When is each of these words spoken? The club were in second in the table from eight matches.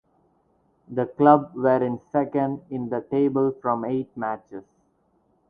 The 0.89 1.05
club 1.05 1.51
were 1.53 1.83
in 1.85 2.01
second 2.11 2.63
in 2.71 2.89
the 2.89 3.01
table 3.01 3.51
from 3.61 3.85
eight 3.85 4.09
matches. 4.17 4.63